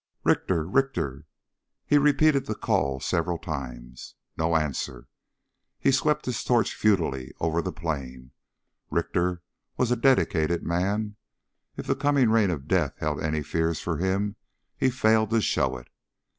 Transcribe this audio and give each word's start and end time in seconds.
"Richter! 0.23 0.65
Richter!" 0.67 1.25
He 1.85 1.99
repeated 1.99 2.47
the 2.47 2.55
call 2.55 2.99
several 2.99 3.37
times. 3.37 4.15
No 4.35 4.55
answer. 4.55 5.05
He 5.77 5.91
swept 5.91 6.25
his 6.25 6.43
torch 6.43 6.73
futilely 6.73 7.35
over 7.39 7.61
the 7.61 7.71
plain. 7.71 8.31
Richter 8.89 9.43
was 9.77 9.91
a 9.91 9.95
dedicated 9.95 10.63
man. 10.63 11.17
If 11.77 11.85
the 11.85 11.93
coming 11.95 12.31
rain 12.31 12.49
of 12.49 12.67
death 12.67 12.95
held 12.97 13.21
any 13.21 13.43
fears 13.43 13.79
for 13.79 13.97
him 13.99 14.37
he 14.75 14.89
failed 14.89 15.29
to 15.29 15.39
show 15.39 15.77
it. 15.77 15.87